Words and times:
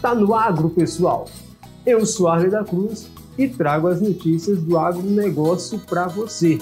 Tá 0.00 0.14
no 0.14 0.34
agro, 0.34 0.70
pessoal. 0.70 1.26
Eu 1.84 2.06
sou 2.06 2.28
Arley 2.28 2.50
da 2.50 2.64
Cruz 2.64 3.10
e 3.36 3.46
trago 3.46 3.88
as 3.88 4.00
notícias 4.00 4.58
do 4.58 4.78
agronegócio 4.78 5.78
para 5.80 6.08
você. 6.08 6.58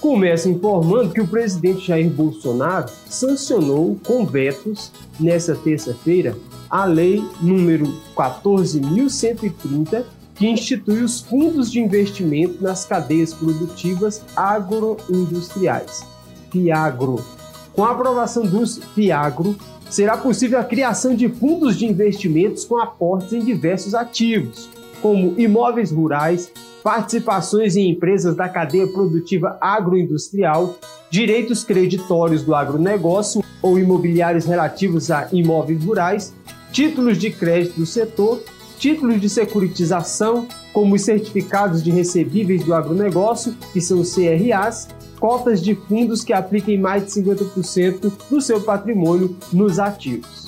Começa 0.00 0.48
informando 0.48 1.12
que 1.12 1.20
o 1.20 1.28
presidente 1.28 1.86
Jair 1.86 2.10
Bolsonaro 2.10 2.90
sancionou 3.08 3.98
com 4.06 4.24
vetos 4.24 4.90
nesta 5.20 5.54
terça-feira 5.54 6.36
a 6.70 6.84
lei 6.84 7.24
número 7.40 7.86
14.130 8.16 10.04
que 10.36 10.46
institui 10.46 11.02
os 11.02 11.20
fundos 11.20 11.70
de 11.70 11.80
investimento 11.80 12.62
nas 12.62 12.84
cadeias 12.84 13.32
produtivas 13.32 14.22
agroindustriais, 14.36 16.06
FIAGRO. 16.50 17.24
Com 17.72 17.84
a 17.84 17.92
aprovação 17.92 18.44
dos 18.44 18.78
FIAGRO, 18.94 19.56
será 19.88 20.16
possível 20.16 20.58
a 20.58 20.64
criação 20.64 21.14
de 21.14 21.28
fundos 21.28 21.76
de 21.76 21.86
investimentos 21.86 22.64
com 22.64 22.78
aportes 22.78 23.32
em 23.32 23.40
diversos 23.40 23.94
ativos, 23.94 24.68
como 25.00 25.38
imóveis 25.38 25.90
rurais, 25.90 26.50
participações 26.82 27.76
em 27.76 27.90
empresas 27.90 28.36
da 28.36 28.48
cadeia 28.48 28.86
produtiva 28.86 29.56
agroindustrial, 29.60 30.76
direitos 31.10 31.64
creditórios 31.64 32.42
do 32.42 32.54
agronegócio 32.54 33.42
ou 33.62 33.78
imobiliários 33.78 34.44
relativos 34.44 35.10
a 35.10 35.28
imóveis 35.32 35.82
rurais, 35.82 36.34
títulos 36.72 37.18
de 37.18 37.30
crédito 37.30 37.80
do 37.80 37.86
setor 37.86 38.42
títulos 38.78 39.20
de 39.20 39.28
securitização, 39.28 40.46
como 40.72 40.94
os 40.94 41.02
certificados 41.02 41.82
de 41.82 41.90
recebíveis 41.90 42.64
do 42.64 42.74
agronegócio, 42.74 43.54
que 43.72 43.80
são 43.80 44.02
CRAs, 44.02 44.88
cotas 45.18 45.62
de 45.62 45.74
fundos 45.74 46.22
que 46.22 46.32
apliquem 46.32 46.78
mais 46.78 47.06
de 47.06 47.22
50% 47.22 48.12
do 48.30 48.40
seu 48.40 48.60
patrimônio 48.60 49.36
nos 49.52 49.78
ativos. 49.78 50.46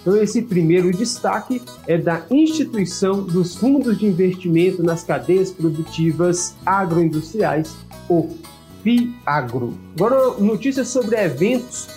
Então, 0.00 0.16
esse 0.16 0.42
primeiro 0.42 0.90
destaque 0.90 1.60
é 1.86 1.98
da 1.98 2.22
instituição 2.30 3.22
dos 3.22 3.56
fundos 3.56 3.98
de 3.98 4.06
investimento 4.06 4.82
nas 4.82 5.04
cadeias 5.04 5.50
produtivas 5.50 6.54
agroindustriais, 6.64 7.76
ou 8.08 8.36
FIAGRO. 8.82 9.74
Agora, 9.94 10.38
notícias 10.38 10.88
sobre 10.88 11.16
eventos 11.16 11.88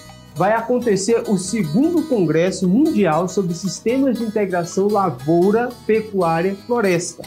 vai 0.41 0.53
acontecer 0.53 1.29
o 1.29 1.37
segundo 1.37 2.01
Congresso 2.07 2.67
Mundial 2.67 3.27
sobre 3.27 3.53
Sistemas 3.53 4.17
de 4.17 4.23
Integração 4.23 4.87
Lavoura, 4.87 5.69
Pecuária, 5.85 6.55
Floresta. 6.65 7.21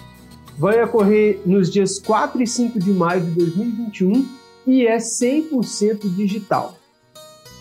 Vai 0.59 0.83
ocorrer 0.83 1.41
nos 1.47 1.70
dias 1.70 2.01
4 2.01 2.42
e 2.42 2.47
5 2.48 2.77
de 2.81 2.91
maio 2.91 3.20
de 3.20 3.31
2021 3.31 4.29
e 4.67 4.85
é 4.85 4.97
100% 4.97 6.12
digital. 6.17 6.77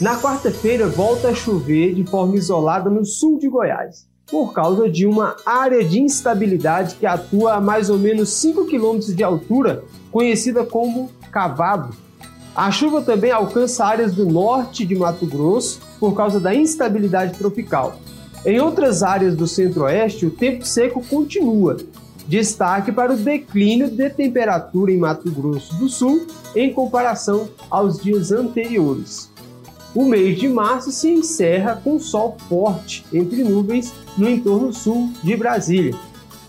Na 0.01 0.19
quarta-feira 0.19 0.87
volta 0.87 1.29
a 1.29 1.35
chover 1.35 1.93
de 1.93 2.03
forma 2.03 2.35
isolada 2.35 2.89
no 2.89 3.05
sul 3.05 3.37
de 3.37 3.47
Goiás, 3.47 4.07
por 4.25 4.51
causa 4.53 4.89
de 4.89 5.05
uma 5.05 5.35
área 5.45 5.83
de 5.83 6.01
instabilidade 6.01 6.95
que 6.95 7.05
atua 7.05 7.53
a 7.53 7.61
mais 7.61 7.91
ou 7.91 7.99
menos 7.99 8.29
5 8.29 8.65
km 8.65 8.97
de 9.13 9.23
altura, 9.23 9.83
conhecida 10.11 10.65
como 10.65 11.11
cavado. 11.31 11.95
A 12.55 12.69
chuva 12.69 13.01
também 13.01 13.31
alcança 13.31 13.83
áreas 13.83 14.13
do 14.13 14.27
norte 14.27 14.85
de 14.85 14.93
Mato 14.93 15.25
Grosso 15.25 15.79
por 15.99 16.13
causa 16.13 16.39
da 16.39 16.53
instabilidade 16.53 17.35
tropical. 17.35 17.95
Em 18.45 18.59
outras 18.59 19.01
áreas 19.01 19.35
do 19.35 19.47
centro-oeste, 19.47 20.27
o 20.27 20.31
tempo 20.31 20.63
seco 20.63 21.03
continua. 21.03 21.77
Destaque 22.27 22.91
para 22.91 23.13
o 23.13 23.17
declínio 23.17 23.89
de 23.89 24.07
temperatura 24.09 24.91
em 24.91 24.97
Mato 24.97 25.31
Grosso 25.31 25.73
do 25.77 25.89
Sul 25.89 26.27
em 26.55 26.71
comparação 26.71 27.49
aos 27.71 27.99
dias 27.99 28.31
anteriores. 28.31 29.31
O 29.95 30.05
mês 30.05 30.39
de 30.39 30.47
março 30.47 30.91
se 30.91 31.09
encerra 31.09 31.81
com 31.83 31.99
sol 31.99 32.37
forte 32.47 33.03
entre 33.11 33.43
nuvens 33.43 33.91
no 34.15 34.29
entorno 34.29 34.71
sul 34.71 35.09
de 35.23 35.35
Brasília. 35.35 35.95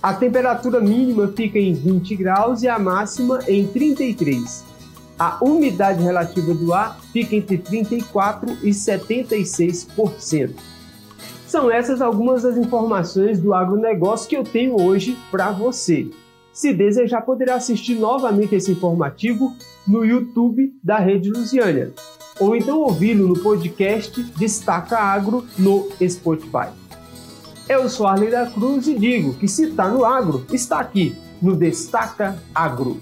A 0.03 0.13
temperatura 0.13 0.81
mínima 0.81 1.33
fica 1.35 1.59
em 1.59 1.73
20 1.73 2.15
graus 2.15 2.63
e 2.63 2.69
a 2.69 2.79
máxima 2.79 3.41
em 3.49 3.67
33 3.67 4.74
a 5.19 5.39
umidade 5.43 6.03
relativa 6.03 6.55
do 6.55 6.73
ar 6.73 7.01
fica 7.13 7.37
entre 7.37 7.59
34% 7.59 8.59
e 8.63 8.71
76%. 8.71 10.51
São 11.47 11.71
essas 11.71 12.01
algumas 12.01 12.43
das 12.43 12.57
informações 12.57 13.39
do 13.39 13.55
agronegócio 13.55 14.29
que 14.29 14.37
eu 14.37 14.43
tenho 14.43 14.81
hoje 14.81 15.17
para 15.31 15.53
você. 15.53 16.11
Se 16.53 16.73
desejar, 16.73 17.23
poderá 17.23 17.57
assistir 17.57 17.95
novamente 17.95 18.55
esse 18.55 18.73
informativo 18.73 19.55
no 19.87 20.05
YouTube 20.05 20.73
da 20.83 20.99
Rede 20.99 21.31
Lusiânia, 21.31 21.93
ou 22.41 22.57
então 22.57 22.81
ouvi-lo 22.81 23.29
no 23.29 23.39
podcast 23.39 24.23
Destaca 24.37 24.99
Agro 24.99 25.45
no 25.59 25.89
Spotify. 26.09 26.69
Eu 27.69 27.89
sou 27.89 28.07
Arley 28.07 28.31
da 28.31 28.47
Cruz 28.47 28.87
e 28.87 28.95
digo 28.99 29.35
que 29.35 29.49
se 29.49 29.69
está 29.69 29.89
no 29.89 30.05
agro, 30.05 30.45
está 30.53 30.81
aqui 30.81 31.17
no 31.41 31.57
Destaca 31.57 32.37
Agro. 32.55 33.01